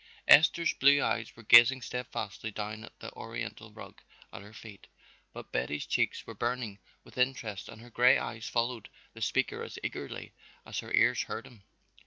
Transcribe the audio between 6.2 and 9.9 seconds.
were burning with interest and her gray eyes followed the speaker as